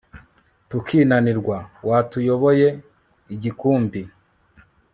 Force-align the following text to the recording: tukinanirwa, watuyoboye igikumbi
tukinanirwa, 0.69 1.57
watuyoboye 1.89 2.67
igikumbi 3.35 4.01